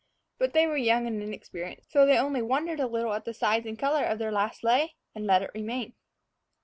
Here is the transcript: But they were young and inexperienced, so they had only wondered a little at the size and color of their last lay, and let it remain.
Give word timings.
But 0.39 0.53
they 0.53 0.65
were 0.65 0.77
young 0.77 1.05
and 1.05 1.21
inexperienced, 1.21 1.91
so 1.91 2.07
they 2.07 2.15
had 2.15 2.23
only 2.25 2.41
wondered 2.41 2.79
a 2.79 2.87
little 2.87 3.13
at 3.13 3.23
the 3.23 3.35
size 3.35 3.67
and 3.67 3.77
color 3.77 4.03
of 4.03 4.17
their 4.17 4.31
last 4.31 4.63
lay, 4.63 4.95
and 5.13 5.27
let 5.27 5.43
it 5.43 5.51
remain. 5.53 5.93